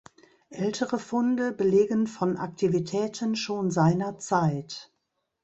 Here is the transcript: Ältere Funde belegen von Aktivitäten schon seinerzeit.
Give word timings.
Ältere 0.49 0.97
Funde 0.97 1.51
belegen 1.51 2.07
von 2.07 2.35
Aktivitäten 2.37 3.35
schon 3.35 3.69
seinerzeit. 3.69 4.91